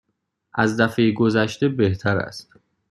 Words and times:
از 0.53 0.77
دفعه 0.77 1.11
گذشته 1.11 1.69
بهتر 1.69 2.17
است. 2.17 2.49